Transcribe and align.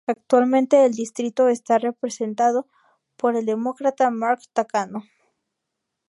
Actualmente 0.07 0.83
el 0.83 0.93
distrito 0.93 1.47
está 1.47 1.77
representado 1.77 2.67
por 3.17 3.35
el 3.35 3.45
Demócrata 3.45 4.09
Mark 4.09 4.41
Takano. 4.51 5.03